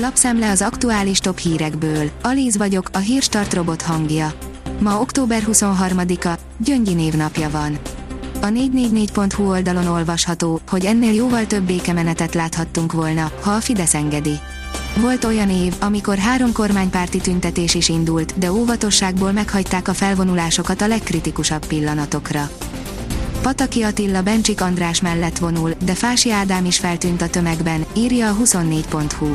[0.00, 2.10] Lapszemle az aktuális top hírekből.
[2.22, 4.32] Alíz vagyok, a hírstart robot hangja.
[4.80, 7.78] Ma október 23-a, Gyöngyi névnapja van.
[8.40, 14.38] A 444.hu oldalon olvasható, hogy ennél jóval több békemenetet láthattunk volna, ha a Fidesz engedi.
[14.96, 20.86] Volt olyan év, amikor három kormánypárti tüntetés is indult, de óvatosságból meghagyták a felvonulásokat a
[20.86, 22.50] legkritikusabb pillanatokra.
[23.42, 28.36] Pataki Attila Bencsik András mellett vonul, de Fási Ádám is feltűnt a tömegben, írja a
[28.36, 29.34] 24.hu.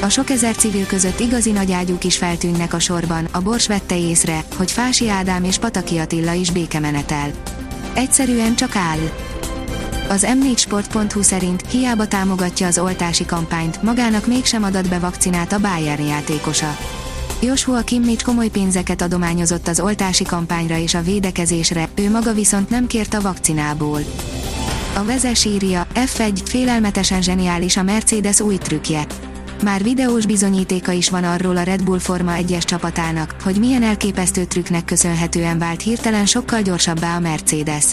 [0.00, 4.44] A sok ezer civil között igazi nagyágyúk is feltűnnek a sorban, a Bors vette észre,
[4.56, 7.30] hogy Fási Ádám és Pataki Attila is békemenetel.
[7.94, 8.98] Egyszerűen csak áll.
[10.08, 16.06] Az m4sport.hu szerint hiába támogatja az oltási kampányt, magának mégsem adat be vakcinát a Bayern
[16.06, 16.76] játékosa.
[17.42, 22.86] Joshua Kimmich komoly pénzeket adományozott az oltási kampányra és a védekezésre, ő maga viszont nem
[22.86, 24.00] kért a vakcinából.
[24.94, 29.06] A vezes írja, F1 félelmetesen zseniális a Mercedes új trükkje.
[29.62, 34.44] Már videós bizonyítéka is van arról a Red Bull Forma 1-es csapatának, hogy milyen elképesztő
[34.44, 37.84] trükknek köszönhetően vált hirtelen sokkal gyorsabbá a Mercedes.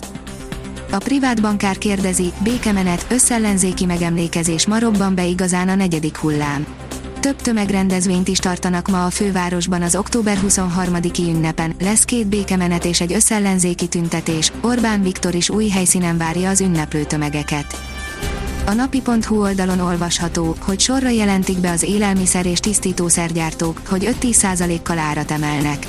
[0.91, 6.65] A privát bankár kérdezi, békemenet, összellenzéki megemlékezés ma robban be igazán a negyedik hullám.
[7.19, 13.01] Több tömegrendezvényt is tartanak ma a fővárosban az október 23-i ünnepen, lesz két békemenet és
[13.01, 17.75] egy összellenzéki tüntetés, Orbán Viktor is új helyszínen várja az ünneplő tömegeket.
[18.67, 25.31] A napi.hu oldalon olvasható, hogy sorra jelentik be az élelmiszer és tisztítószergyártók, hogy 5-10%-kal árat
[25.31, 25.87] emelnek.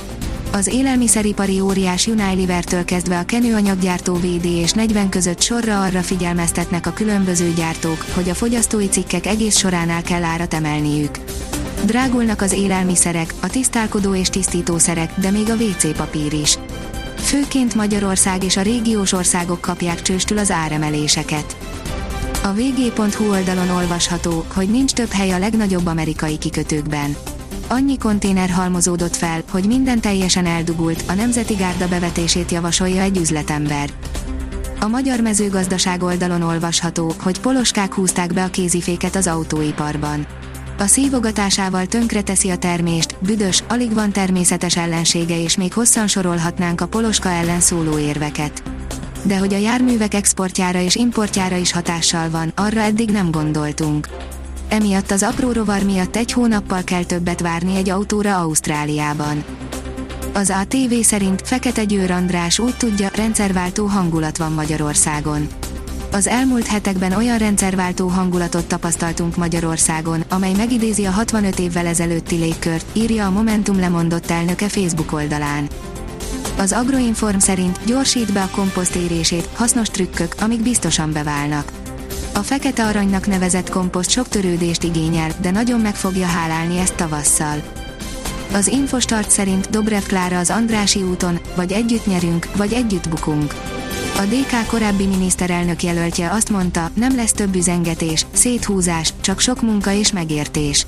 [0.51, 6.93] Az élelmiszeripari óriás Unilever-től kezdve a kenőanyaggyártó VD és 40 között sorra arra figyelmeztetnek a
[6.93, 11.17] különböző gyártók, hogy a fogyasztói cikkek egész soránál kell árat emelniük.
[11.85, 16.57] Drágulnak az élelmiszerek, a tisztálkodó és tisztítószerek, de még a WC papír is.
[17.15, 21.57] Főként Magyarország és a régiós országok kapják csőstül az áremeléseket.
[22.43, 27.15] A vg.hu oldalon olvasható, hogy nincs több hely a legnagyobb amerikai kikötőkben
[27.67, 33.89] annyi konténer halmozódott fel, hogy minden teljesen eldugult, a Nemzeti Gárda bevetését javasolja egy üzletember.
[34.79, 40.27] A magyar mezőgazdaság oldalon olvasható, hogy poloskák húzták be a kéziféket az autóiparban.
[40.79, 46.87] A szívogatásával tönkreteszi a termést, büdös, alig van természetes ellensége és még hosszan sorolhatnánk a
[46.87, 48.63] poloska ellen szóló érveket.
[49.27, 54.07] De hogy a járművek exportjára és importjára is hatással van, arra eddig nem gondoltunk
[54.69, 59.43] emiatt az apró rovar miatt egy hónappal kell többet várni egy autóra Ausztráliában.
[60.33, 65.47] Az ATV szerint Fekete Győr András úgy tudja, rendszerváltó hangulat van Magyarországon.
[66.11, 72.85] Az elmúlt hetekben olyan rendszerváltó hangulatot tapasztaltunk Magyarországon, amely megidézi a 65 évvel ezelőtti légkört,
[72.93, 75.67] írja a Momentum lemondott elnöke Facebook oldalán.
[76.57, 81.71] Az Agroinform szerint gyorsít be a komposzt érését, hasznos trükkök, amik biztosan beválnak.
[82.33, 87.61] A fekete aranynak nevezett komposzt sok törődést igényel, de nagyon meg fogja hálálni ezt tavasszal.
[88.53, 93.53] Az Infostart szerint Dobrev Klára az Andrási úton, vagy együtt nyerünk, vagy együtt bukunk.
[94.17, 99.91] A DK korábbi miniszterelnök jelöltje azt mondta, nem lesz több üzengetés, széthúzás, csak sok munka
[99.91, 100.85] és megértés.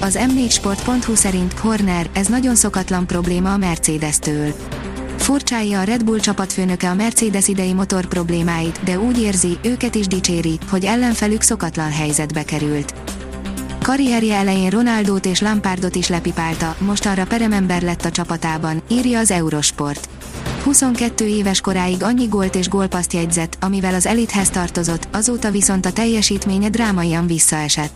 [0.00, 4.54] Az m4sport.hu szerint Horner, ez nagyon szokatlan probléma a Mercedes-től
[5.24, 10.06] Furcsálja a Red Bull csapatfőnöke a Mercedes idei motor problémáit, de úgy érzi, őket is
[10.06, 12.94] dicséri, hogy ellenfelük szokatlan helyzetbe került.
[13.82, 20.08] Karrierje elején Ronaldót és Lampardot is lepipálta, mostanra peremember lett a csapatában, írja az Eurosport.
[20.64, 25.92] 22 éves koráig annyi gólt és gólpaszt jegyzett, amivel az elithez tartozott, azóta viszont a
[25.92, 27.92] teljesítménye drámaian visszaesett.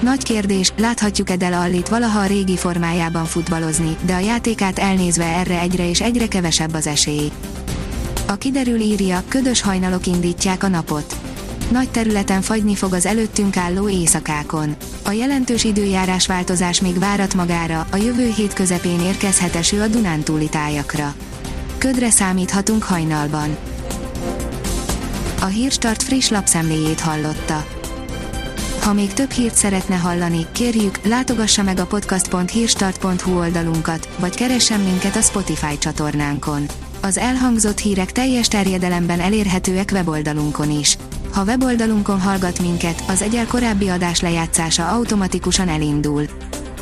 [0.00, 5.60] Nagy kérdés, láthatjuk-e Del Allit valaha a régi formájában futballozni, de a játékát elnézve erre
[5.60, 7.30] egyre és egyre kevesebb az esély.
[8.26, 11.16] A kiderül írja, ködös hajnalok indítják a napot.
[11.70, 14.76] Nagy területen fagyni fog az előttünk álló éjszakákon.
[15.04, 20.48] A jelentős időjárás változás még várat magára, a jövő hét közepén érkezhet eső a Dunántúli
[20.48, 21.14] tájakra.
[21.82, 23.56] Ködre számíthatunk hajnalban.
[25.40, 27.66] A Hírstart friss lapszemléjét hallotta.
[28.80, 35.16] Ha még több hírt szeretne hallani, kérjük, látogassa meg a podcast.hírstart.hu oldalunkat, vagy keressen minket
[35.16, 36.66] a Spotify csatornánkon.
[37.00, 40.96] Az elhangzott hírek teljes terjedelemben elérhetőek weboldalunkon is.
[41.32, 46.26] Ha weboldalunkon hallgat minket, az egyel korábbi adás lejátszása automatikusan elindul.